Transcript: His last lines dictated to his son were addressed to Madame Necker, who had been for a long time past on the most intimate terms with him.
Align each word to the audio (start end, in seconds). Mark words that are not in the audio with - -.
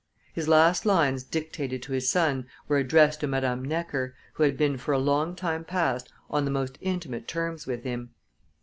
His 0.33 0.47
last 0.47 0.83
lines 0.83 1.23
dictated 1.23 1.83
to 1.83 1.91
his 1.93 2.09
son 2.09 2.47
were 2.67 2.79
addressed 2.79 3.19
to 3.19 3.27
Madame 3.27 3.63
Necker, 3.63 4.15
who 4.33 4.41
had 4.41 4.57
been 4.57 4.75
for 4.79 4.93
a 4.93 4.97
long 4.97 5.35
time 5.35 5.63
past 5.63 6.11
on 6.27 6.43
the 6.43 6.49
most 6.49 6.79
intimate 6.81 7.27
terms 7.27 7.67
with 7.67 7.83
him. 7.83 8.09